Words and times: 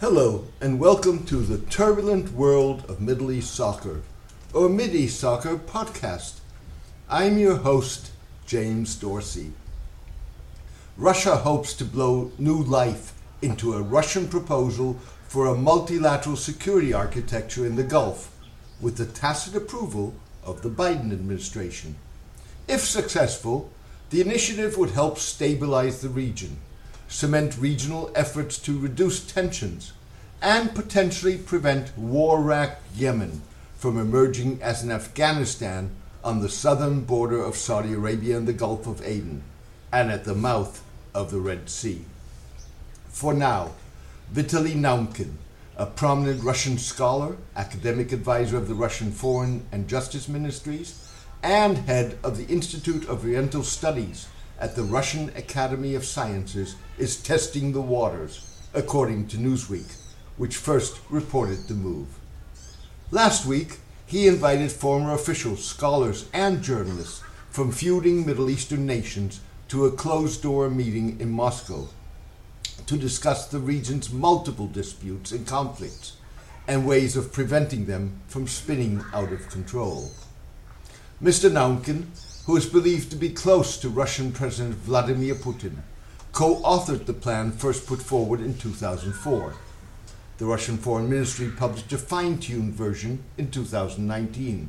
Hello, 0.00 0.48
and 0.60 0.80
welcome 0.80 1.24
to 1.26 1.36
the 1.36 1.58
turbulent 1.70 2.32
world 2.32 2.84
of 2.88 3.00
Middle 3.00 3.30
East 3.30 3.54
soccer, 3.54 4.02
or 4.52 4.68
Mid 4.68 4.92
East 4.92 5.20
Soccer 5.20 5.56
podcast. 5.56 6.40
I'm 7.08 7.38
your 7.38 7.58
host, 7.58 8.10
James 8.44 8.96
Dorsey. 8.96 9.52
Russia 10.96 11.36
hopes 11.36 11.72
to 11.74 11.84
blow 11.84 12.32
new 12.38 12.60
life 12.60 13.12
into 13.40 13.74
a 13.74 13.82
Russian 13.82 14.26
proposal 14.26 14.98
for 15.28 15.46
a 15.46 15.54
multilateral 15.54 16.36
security 16.36 16.92
architecture 16.92 17.64
in 17.64 17.76
the 17.76 17.84
Gulf, 17.84 18.36
with 18.80 18.96
the 18.96 19.06
tacit 19.06 19.54
approval 19.54 20.12
of 20.42 20.62
the 20.62 20.70
Biden 20.70 21.12
administration. 21.12 21.94
If 22.66 22.80
successful, 22.80 23.70
the 24.10 24.20
initiative 24.20 24.76
would 24.76 24.90
help 24.90 25.18
stabilize 25.18 26.00
the 26.00 26.08
region, 26.08 26.58
cement 27.14 27.56
regional 27.56 28.10
efforts 28.16 28.58
to 28.58 28.76
reduce 28.76 29.24
tensions, 29.24 29.92
and 30.42 30.74
potentially 30.74 31.38
prevent 31.38 31.96
war 31.96 32.42
racked 32.42 32.82
Yemen 32.96 33.40
from 33.76 33.96
emerging 33.96 34.60
as 34.60 34.82
an 34.82 34.90
Afghanistan 34.90 35.92
on 36.24 36.40
the 36.40 36.48
southern 36.48 37.02
border 37.02 37.40
of 37.40 37.54
Saudi 37.54 37.92
Arabia 37.92 38.36
and 38.36 38.48
the 38.48 38.52
Gulf 38.52 38.88
of 38.88 39.00
Aden, 39.06 39.44
and 39.92 40.10
at 40.10 40.24
the 40.24 40.34
mouth 40.34 40.82
of 41.14 41.30
the 41.30 41.38
Red 41.38 41.70
Sea. 41.70 42.04
For 43.06 43.32
now, 43.32 43.70
Vitaly 44.32 44.74
Naumkin, 44.74 45.34
a 45.76 45.86
prominent 45.86 46.42
Russian 46.42 46.78
scholar, 46.78 47.36
academic 47.54 48.10
advisor 48.10 48.56
of 48.56 48.66
the 48.66 48.74
Russian 48.74 49.12
Foreign 49.12 49.64
and 49.70 49.86
Justice 49.86 50.28
Ministries, 50.28 51.08
and 51.44 51.78
head 51.78 52.18
of 52.24 52.36
the 52.36 52.52
Institute 52.52 53.08
of 53.08 53.22
Oriental 53.22 53.62
Studies 53.62 54.26
at 54.58 54.76
the 54.76 54.82
Russian 54.82 55.30
Academy 55.36 55.94
of 55.94 56.04
Sciences, 56.04 56.76
is 56.98 57.16
testing 57.16 57.72
the 57.72 57.80
waters, 57.80 58.60
according 58.72 59.26
to 59.28 59.36
Newsweek, 59.36 59.96
which 60.36 60.56
first 60.56 61.00
reported 61.10 61.68
the 61.68 61.74
move. 61.74 62.08
Last 63.10 63.46
week, 63.46 63.78
he 64.06 64.26
invited 64.26 64.72
former 64.72 65.12
officials, 65.12 65.64
scholars, 65.64 66.28
and 66.32 66.62
journalists 66.62 67.22
from 67.50 67.72
feuding 67.72 68.26
Middle 68.26 68.50
Eastern 68.50 68.86
nations 68.86 69.40
to 69.68 69.86
a 69.86 69.92
closed 69.92 70.42
door 70.42 70.68
meeting 70.68 71.20
in 71.20 71.30
Moscow 71.30 71.88
to 72.86 72.96
discuss 72.96 73.46
the 73.46 73.58
region's 73.58 74.12
multiple 74.12 74.66
disputes 74.66 75.32
and 75.32 75.46
conflicts 75.46 76.16
and 76.66 76.86
ways 76.86 77.16
of 77.16 77.32
preventing 77.32 77.86
them 77.86 78.20
from 78.26 78.46
spinning 78.46 79.04
out 79.12 79.32
of 79.32 79.48
control. 79.48 80.10
Mr. 81.22 81.50
Naumkin, 81.50 82.06
who 82.46 82.56
is 82.56 82.66
believed 82.66 83.10
to 83.10 83.16
be 83.16 83.30
close 83.30 83.78
to 83.78 83.88
Russian 83.88 84.30
President 84.30 84.74
Vladimir 84.74 85.34
Putin, 85.34 85.76
co 86.32 86.56
authored 86.56 87.06
the 87.06 87.14
plan 87.14 87.50
first 87.50 87.86
put 87.86 88.02
forward 88.02 88.40
in 88.40 88.58
2004. 88.58 89.54
The 90.36 90.44
Russian 90.44 90.76
Foreign 90.76 91.08
Ministry 91.08 91.48
published 91.48 91.92
a 91.92 91.98
fine 91.98 92.38
tuned 92.38 92.74
version 92.74 93.24
in 93.38 93.50
2019. 93.50 94.68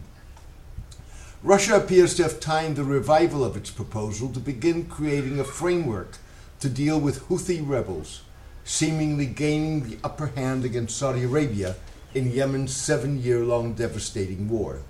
Russia 1.44 1.76
appears 1.76 2.16
to 2.16 2.23
have 2.23 2.40
timed 2.40 2.78
the 2.78 2.84
revival 2.84 3.44
of 3.44 3.58
its 3.58 3.72
proposal 3.72 4.30
to 4.30 4.40
begin 4.40 4.86
creating 4.86 5.40
a 5.40 5.44
framework 5.44 6.18
to 6.62 6.70
deal 6.70 7.00
with 7.00 7.28
Houthi 7.28 7.62
rebels, 7.68 8.22
seemingly 8.64 9.26
gaining 9.26 9.84
the 9.84 9.98
upper 10.03 10.28
hand 10.28 10.64
against 10.64 10.98
Saudi 10.98 11.23
Arabia 11.23 11.76
in 12.14 12.31
Yemen's 12.31 12.76
seven 12.76 13.22
year 13.22 13.44
long 13.44 13.73
devastating 13.73 14.48
war. 14.48 14.81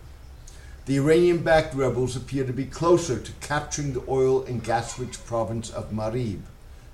The 0.85 0.97
Iranian 0.97 1.39
backed 1.39 1.73
rebels 1.73 2.15
appear 2.15 2.45
to 2.45 2.53
be 2.53 2.65
closer 2.65 3.19
to 3.19 3.31
capturing 3.41 3.93
the 3.93 4.03
oil 4.07 4.43
and 4.43 4.63
gas 4.63 4.99
rich 4.99 5.25
province 5.25 5.71
of 5.71 5.91
Marib 5.91 6.41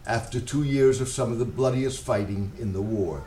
after 0.07 0.39
two 0.39 0.63
years 0.63 1.01
of 1.01 1.09
some 1.09 1.33
of 1.33 1.39
the 1.39 1.45
bloodiest 1.45 2.01
fighting 2.01 2.53
in 2.57 2.71
the 2.71 2.81
war. 2.81 3.23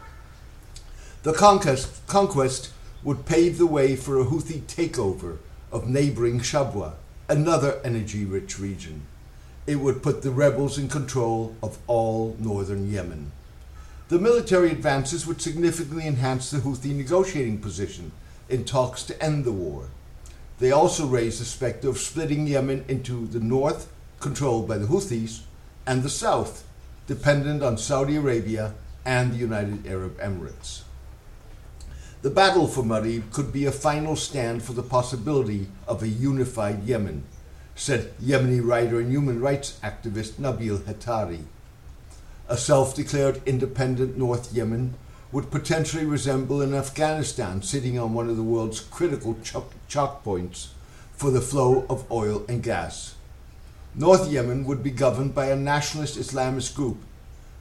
The 1.23 1.35
conquest, 1.35 2.07
conquest 2.07 2.73
would 3.03 3.27
pave 3.27 3.59
the 3.59 3.67
way 3.67 3.95
for 3.95 4.19
a 4.19 4.25
Houthi 4.25 4.63
takeover 4.63 5.37
of 5.71 5.87
neighboring 5.87 6.41
Shabwa, 6.41 6.95
another 7.29 7.79
energy 7.85 8.25
rich 8.25 8.59
region. 8.59 9.03
It 9.67 9.77
would 9.77 10.03
put 10.03 10.23
the 10.23 10.31
rebels 10.31 10.79
in 10.79 10.89
control 10.89 11.55
of 11.63 11.77
all 11.87 12.37
northern 12.39 12.91
Yemen. 12.91 13.33
The 14.09 14.19
military 14.19 14.71
advances 14.71 15.27
would 15.27 15.43
significantly 15.43 16.07
enhance 16.07 16.51
the 16.51 16.59
Houthi 16.59 16.97
negotiating 16.97 17.59
position 17.59 18.13
in 18.49 18.65
talks 18.65 19.03
to 19.05 19.23
end 19.23 19.45
the 19.45 19.53
war. 19.53 19.89
They 20.59 20.71
also 20.71 21.07
raised 21.07 21.41
the 21.41 21.45
specter 21.45 21.89
of 21.89 21.99
splitting 21.99 22.47
Yemen 22.47 22.85
into 22.89 23.27
the 23.27 23.41
north, 23.41 23.91
controlled 24.21 24.69
by 24.69 24.79
the 24.79 24.87
Houthis, 24.87 25.41
and 25.87 26.03
the 26.03 26.09
south, 26.09 26.65
dependent 27.07 27.63
on 27.63 27.77
Saudi 27.77 28.17
Arabia 28.17 28.75
and 29.05 29.33
the 29.33 29.39
United 29.39 29.87
Arab 29.87 30.19
Emirates. 30.19 30.83
The 32.23 32.31
battle 32.31 32.67
for 32.67 32.83
Marib 32.83 33.31
could 33.33 33.53
be 33.53 33.67
a 33.67 33.73
final 33.73 34.17
stand 34.17 34.63
for 34.63 34.73
the 34.73 34.83
possibility 34.83 35.69
of 35.87 36.03
a 36.03 36.09
unified 36.09 36.85
Yemen, 36.85 37.25
said 37.75 38.15
Yemeni 38.19 38.67
writer 38.67 38.99
and 38.99 39.11
human 39.11 39.41
rights 39.41 39.79
activist 39.83 40.35
Nabil 40.35 40.79
Hetari. 40.79 41.45
A 42.49 42.57
self 42.57 42.95
declared 42.95 43.43
independent 43.45 44.17
North 44.17 44.55
Yemen 44.55 44.95
would 45.35 45.51
potentially 45.51 46.05
resemble 46.05 46.63
an 46.63 46.73
Afghanistan 46.73 47.61
sitting 47.61 47.99
on 47.99 48.15
one 48.15 48.31
of 48.31 48.37
the 48.37 48.43
world's 48.43 48.79
critical 48.79 49.37
choke 49.89 50.23
points 50.23 50.69
for 51.17 51.33
the 51.33 51.41
flow 51.41 51.85
of 51.91 52.09
oil 52.09 52.45
and 52.49 52.63
gas. 52.63 53.17
North 53.97 54.31
Yemen 54.31 54.65
would 54.65 54.81
be 54.81 54.93
governed 54.93 55.35
by 55.35 55.47
a 55.47 55.57
nationalist 55.57 56.17
Islamist 56.17 56.77
group 56.77 56.99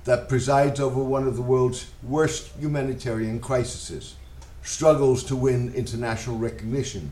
that 0.03 0.29
presides 0.29 0.79
over 0.79 1.01
one 1.01 1.27
of 1.27 1.35
the 1.35 1.41
world's 1.41 1.87
worst 2.03 2.51
humanitarian 2.59 3.39
crises, 3.39 4.17
struggles 4.61 5.23
to 5.23 5.35
win 5.35 5.73
international 5.73 6.37
recognition, 6.37 7.09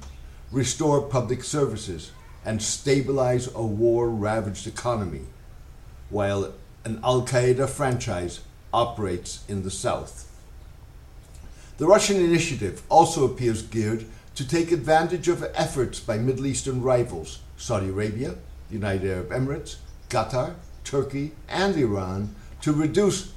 restore 0.52 1.02
public 1.02 1.44
services, 1.44 2.12
and 2.46 2.62
stabilize 2.62 3.48
a 3.56 3.64
war 3.64 4.12
ravaged 4.12 4.68
economy, 4.68 5.22
while 6.12 6.54
an 6.86 7.00
Al 7.04 7.24
Qaeda 7.24 7.68
franchise 7.68 8.42
operates 8.72 9.44
in 9.48 9.64
the 9.64 9.72
south. 9.72 10.28
The 11.82 11.88
Russian 11.88 12.18
initiative 12.18 12.84
also 12.90 13.26
appears 13.26 13.64
geared 13.64 14.06
to 14.36 14.48
take 14.48 14.72
advantage 14.72 15.28
of 15.28 15.44
efforts 15.56 16.00
by 16.00 16.20
Middle 16.20 16.46
Eastern 16.46 16.84
rivals 16.84 17.40
Saudi 17.58 17.90
Arabia, 17.90 18.36
the 18.68 18.76
United 18.76 19.10
Arab 19.10 19.30
Emirates, 19.30 19.78
Qatar, 20.08 20.54
Turkey, 20.84 21.32
and 21.50 21.76
Iran 21.76 22.36
to 22.62 22.72
reduce 22.72 23.34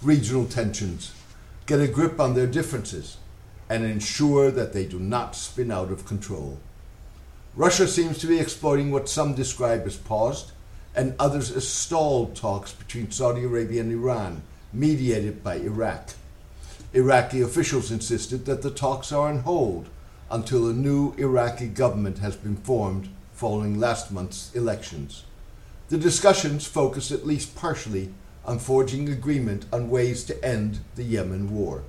regional 0.00 0.46
tensions, 0.46 1.12
get 1.66 1.80
a 1.80 1.88
grip 1.88 2.20
on 2.20 2.34
their 2.34 2.46
differences, 2.46 3.16
and 3.68 3.82
ensure 3.84 4.52
that 4.52 4.72
they 4.72 4.84
do 4.84 5.00
not 5.00 5.34
spin 5.34 5.72
out 5.72 5.90
of 5.90 6.06
control. 6.06 6.60
Russia 7.56 7.88
seems 7.88 8.18
to 8.18 8.28
be 8.28 8.38
exploiting 8.38 8.92
what 8.92 9.08
some 9.08 9.34
describe 9.34 9.84
as 9.88 9.96
paused 9.96 10.52
and 10.94 11.16
others 11.18 11.50
as 11.50 11.66
stalled 11.66 12.36
talks 12.36 12.72
between 12.72 13.10
Saudi 13.10 13.42
Arabia 13.42 13.80
and 13.80 13.90
Iran, 13.90 14.42
mediated 14.72 15.42
by 15.42 15.56
Iraq. 15.56 16.10
Iraqi 16.94 17.42
officials 17.42 17.90
insisted 17.90 18.46
that 18.46 18.62
the 18.62 18.70
talks 18.70 19.12
are 19.12 19.28
on 19.28 19.40
hold 19.40 19.90
until 20.30 20.66
a 20.66 20.72
new 20.72 21.12
Iraqi 21.18 21.66
government 21.66 22.18
has 22.18 22.34
been 22.34 22.56
formed 22.56 23.10
following 23.34 23.78
last 23.78 24.10
month's 24.10 24.54
elections. 24.54 25.24
The 25.90 25.98
discussions 25.98 26.66
focus 26.66 27.12
at 27.12 27.26
least 27.26 27.54
partially 27.54 28.14
on 28.44 28.58
forging 28.58 29.08
agreement 29.10 29.66
on 29.70 29.90
ways 29.90 30.24
to 30.24 30.44
end 30.44 30.80
the 30.96 31.02
Yemen 31.02 31.54
war. 31.54 31.82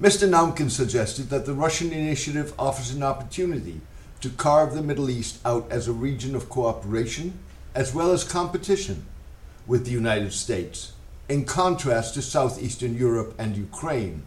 Mr. 0.00 0.28
Naumkin 0.28 0.70
suggested 0.70 1.30
that 1.30 1.44
the 1.44 1.54
Russian 1.54 1.92
initiative 1.92 2.54
offers 2.58 2.92
an 2.92 3.02
opportunity 3.02 3.80
to 4.20 4.30
carve 4.30 4.74
the 4.74 4.82
Middle 4.82 5.10
East 5.10 5.38
out 5.44 5.66
as 5.70 5.88
a 5.88 5.92
region 5.92 6.36
of 6.36 6.48
cooperation 6.48 7.38
as 7.74 7.92
well 7.92 8.12
as 8.12 8.22
competition 8.22 9.06
with 9.66 9.84
the 9.84 9.90
United 9.90 10.32
States 10.32 10.92
in 11.28 11.44
contrast 11.44 12.14
to 12.14 12.22
southeastern 12.22 12.94
Europe 12.96 13.34
and 13.38 13.56
Ukraine, 13.56 14.22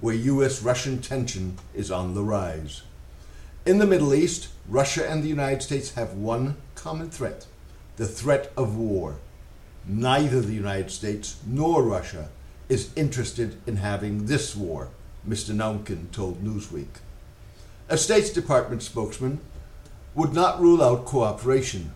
where 0.00 0.14
US 0.14 0.62
Russian 0.62 1.00
tension 1.00 1.58
is 1.74 1.90
on 1.90 2.14
the 2.14 2.22
rise. 2.22 2.82
In 3.66 3.78
the 3.78 3.86
Middle 3.86 4.14
East, 4.14 4.48
Russia 4.66 5.08
and 5.08 5.22
the 5.22 5.28
United 5.28 5.62
States 5.62 5.94
have 5.94 6.14
one 6.14 6.56
common 6.74 7.10
threat 7.10 7.46
the 7.96 8.06
threat 8.06 8.52
of 8.56 8.76
war. 8.76 9.16
Neither 9.84 10.40
the 10.40 10.54
United 10.54 10.90
States 10.92 11.40
nor 11.44 11.82
Russia 11.82 12.28
is 12.68 12.90
interested 12.94 13.56
in 13.66 13.76
having 13.76 14.26
this 14.26 14.54
war, 14.54 14.88
Mr. 15.28 15.52
Naumkin 15.52 16.10
told 16.12 16.44
Newsweek. 16.44 17.00
A 17.88 17.98
State 17.98 18.32
Department 18.32 18.84
spokesman 18.84 19.40
would 20.14 20.32
not 20.32 20.60
rule 20.60 20.80
out 20.80 21.06
cooperation. 21.06 21.90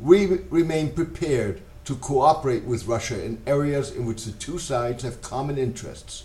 We 0.00 0.26
remain 0.48 0.94
prepared 0.94 1.60
to 1.84 1.96
cooperate 1.96 2.64
with 2.64 2.86
Russia 2.86 3.24
in 3.24 3.42
areas 3.46 3.90
in 3.90 4.06
which 4.06 4.24
the 4.24 4.32
two 4.32 4.58
sides 4.58 5.02
have 5.02 5.22
common 5.22 5.58
interests, 5.58 6.24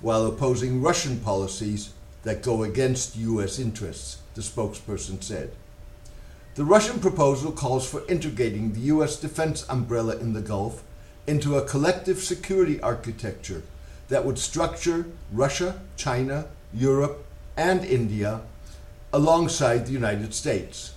while 0.00 0.26
opposing 0.26 0.82
Russian 0.82 1.18
policies 1.20 1.90
that 2.24 2.42
go 2.42 2.62
against 2.62 3.16
U.S. 3.16 3.58
interests, 3.58 4.18
the 4.34 4.42
spokesperson 4.42 5.22
said. 5.22 5.52
The 6.56 6.64
Russian 6.64 6.98
proposal 6.98 7.52
calls 7.52 7.88
for 7.88 8.02
integrating 8.08 8.72
the 8.72 8.80
U.S. 8.92 9.16
defense 9.16 9.64
umbrella 9.68 10.16
in 10.16 10.32
the 10.32 10.40
Gulf 10.40 10.82
into 11.26 11.56
a 11.56 11.64
collective 11.64 12.18
security 12.18 12.80
architecture 12.80 13.62
that 14.08 14.24
would 14.24 14.38
structure 14.38 15.06
Russia, 15.32 15.80
China, 15.96 16.46
Europe, 16.74 17.24
and 17.56 17.84
India 17.84 18.40
alongside 19.12 19.86
the 19.86 19.92
United 19.92 20.34
States. 20.34 20.94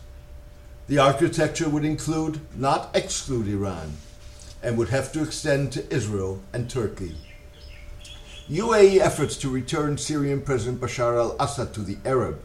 The 0.87 0.97
architecture 0.97 1.69
would 1.69 1.85
include, 1.85 2.39
not 2.55 2.89
exclude 2.93 3.47
Iran, 3.47 3.93
and 4.63 4.77
would 4.77 4.89
have 4.89 5.11
to 5.13 5.23
extend 5.23 5.71
to 5.73 5.93
Israel 5.93 6.41
and 6.51 6.69
Turkey. 6.69 7.15
UAE 8.49 8.99
efforts 8.99 9.37
to 9.37 9.49
return 9.49 9.97
Syrian 9.97 10.41
President 10.41 10.81
Bashar 10.81 11.17
al 11.17 11.35
Assad 11.39 11.73
to 11.73 11.81
the 11.81 11.97
Arab, 12.03 12.41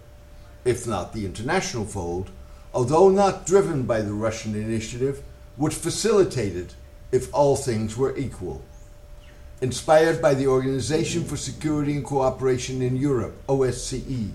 if 0.65 0.87
not 0.87 1.13
the 1.13 1.25
international 1.25 1.85
fold, 1.85 2.31
although 2.73 3.09
not 3.09 3.47
driven 3.47 3.85
by 3.85 4.03
the 4.03 4.13
Russian 4.13 4.55
initiative, 4.55 5.23
would 5.57 5.73
facilitate 5.73 6.55
it 6.55 6.75
if 7.11 7.35
all 7.35 7.57
things 7.57 7.97
were 7.97 8.17
equal. 8.17 8.63
Inspired 9.61 10.21
by 10.21 10.35
the 10.35 10.47
Organization 10.47 11.25
for 11.25 11.37
Security 11.37 11.97
and 11.97 12.05
Cooperation 12.05 12.83
in 12.83 12.97
Europe, 12.97 13.35
OSCE, 13.49 14.31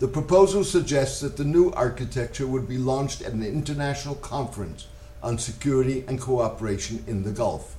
the 0.00 0.08
proposal 0.08 0.64
suggests 0.64 1.20
that 1.20 1.36
the 1.36 1.44
new 1.44 1.70
architecture 1.70 2.46
would 2.46 2.68
be 2.68 2.78
launched 2.78 3.22
at 3.22 3.32
an 3.32 3.44
international 3.44 4.16
conference 4.16 4.88
on 5.22 5.38
security 5.38 6.04
and 6.08 6.20
cooperation 6.20 7.04
in 7.06 7.22
the 7.22 7.30
Gulf. 7.30 7.76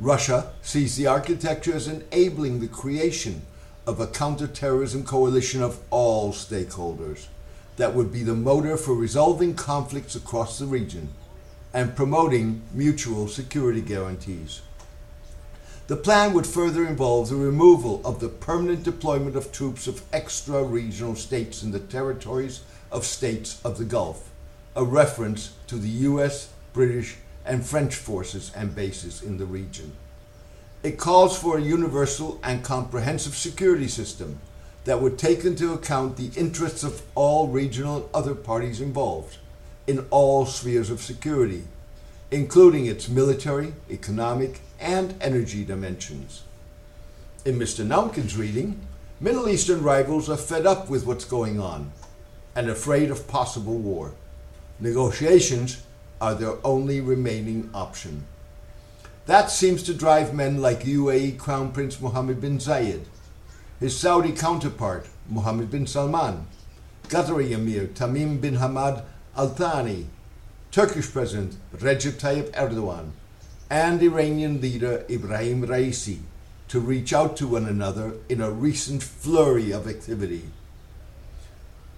Russia 0.00 0.52
sees 0.60 0.96
the 0.96 1.06
architecture 1.06 1.72
as 1.72 1.86
enabling 1.86 2.60
the 2.60 2.66
creation 2.66 3.42
of 3.86 4.00
a 4.00 4.08
counterterrorism 4.08 5.04
coalition 5.04 5.62
of 5.62 5.80
all 5.90 6.32
stakeholders 6.32 7.26
that 7.76 7.94
would 7.94 8.12
be 8.12 8.22
the 8.22 8.34
motor 8.34 8.76
for 8.76 8.94
resolving 8.94 9.54
conflicts 9.54 10.16
across 10.16 10.58
the 10.58 10.66
region 10.66 11.08
and 11.72 11.96
promoting 11.96 12.62
mutual 12.72 13.28
security 13.28 13.80
guarantees. 13.80 14.62
The 15.86 15.96
plan 15.96 16.32
would 16.32 16.46
further 16.46 16.86
involve 16.86 17.28
the 17.28 17.36
removal 17.36 18.00
of 18.06 18.18
the 18.18 18.30
permanent 18.30 18.84
deployment 18.84 19.36
of 19.36 19.52
troops 19.52 19.86
of 19.86 20.02
extra 20.14 20.64
regional 20.64 21.14
states 21.14 21.62
in 21.62 21.72
the 21.72 21.78
territories 21.78 22.60
of 22.90 23.04
states 23.04 23.60
of 23.62 23.76
the 23.76 23.84
Gulf, 23.84 24.30
a 24.74 24.82
reference 24.82 25.52
to 25.66 25.76
the 25.76 25.88
US, 26.08 26.48
British, 26.72 27.16
and 27.44 27.66
French 27.66 27.96
forces 27.96 28.50
and 28.56 28.74
bases 28.74 29.22
in 29.22 29.36
the 29.36 29.44
region. 29.44 29.92
It 30.82 30.98
calls 30.98 31.38
for 31.38 31.58
a 31.58 31.62
universal 31.62 32.40
and 32.42 32.64
comprehensive 32.64 33.34
security 33.34 33.88
system 33.88 34.40
that 34.84 35.02
would 35.02 35.18
take 35.18 35.44
into 35.44 35.74
account 35.74 36.16
the 36.16 36.30
interests 36.34 36.82
of 36.82 37.02
all 37.14 37.48
regional 37.48 37.96
and 37.96 38.04
other 38.14 38.34
parties 38.34 38.80
involved 38.80 39.36
in 39.86 40.06
all 40.08 40.46
spheres 40.46 40.88
of 40.88 41.02
security, 41.02 41.64
including 42.30 42.86
its 42.86 43.08
military, 43.08 43.74
economic, 43.90 44.60
and 44.80 45.14
energy 45.20 45.64
dimensions. 45.64 46.42
In 47.44 47.58
Mr. 47.58 47.86
Naumkin's 47.86 48.36
reading, 48.36 48.80
Middle 49.20 49.48
Eastern 49.48 49.82
rivals 49.82 50.28
are 50.28 50.36
fed 50.36 50.66
up 50.66 50.90
with 50.90 51.06
what's 51.06 51.24
going 51.24 51.60
on 51.60 51.92
and 52.56 52.68
afraid 52.68 53.10
of 53.10 53.28
possible 53.28 53.76
war. 53.76 54.12
Negotiations 54.80 55.82
are 56.20 56.34
their 56.34 56.56
only 56.64 57.00
remaining 57.00 57.70
option. 57.74 58.26
That 59.26 59.50
seems 59.50 59.82
to 59.84 59.94
drive 59.94 60.34
men 60.34 60.60
like 60.60 60.84
UAE 60.84 61.38
Crown 61.38 61.72
Prince 61.72 62.00
Mohammed 62.00 62.40
bin 62.40 62.58
Zayed, 62.58 63.04
his 63.80 63.98
Saudi 63.98 64.32
counterpart 64.32 65.06
Mohammed 65.28 65.70
bin 65.70 65.86
Salman, 65.86 66.46
Qatari 67.08 67.50
Emir 67.52 67.86
Tamim 67.88 68.40
bin 68.40 68.56
Hamad 68.56 69.04
Al 69.36 69.50
Thani, 69.50 70.06
Turkish 70.74 71.12
President 71.12 71.56
Recep 71.76 72.14
Tayyip 72.14 72.50
Erdogan, 72.50 73.10
and 73.70 74.02
Iranian 74.02 74.60
leader 74.60 75.04
Ibrahim 75.08 75.64
Raisi 75.64 76.18
to 76.66 76.80
reach 76.80 77.12
out 77.12 77.36
to 77.36 77.46
one 77.46 77.66
another 77.66 78.14
in 78.28 78.40
a 78.40 78.50
recent 78.50 79.00
flurry 79.00 79.70
of 79.70 79.86
activity. 79.86 80.42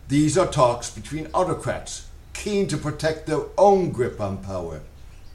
These 0.09 0.37
are 0.37 0.47
talks 0.47 0.91
between 0.91 1.31
autocrats 1.33 2.09
keen 2.35 2.69
to 2.69 2.77
protect 2.77 3.27
their 3.27 3.45
own 3.57 3.93
grip 3.93 4.21
on 4.21 4.45
power 4.45 4.83